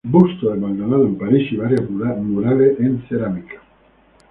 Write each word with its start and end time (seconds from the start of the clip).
Busto 0.03 0.49
de 0.49 0.57
Maldonado 0.59 1.05
en 1.05 1.15
París 1.15 1.51
y 1.51 1.57
varios 1.57 1.87
murales 1.87 2.75
en 2.79 3.07
cerámica. 3.07 3.61